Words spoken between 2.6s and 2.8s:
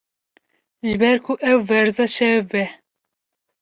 e